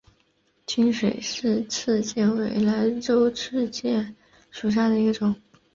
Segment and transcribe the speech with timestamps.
[0.65, 4.15] 清水氏赤箭为兰科赤箭
[4.49, 5.35] 属下的一个种。